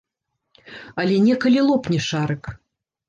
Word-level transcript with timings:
Але 1.03 1.19
некалі 1.27 1.59
лопне 1.69 1.99
шарык. 2.11 2.43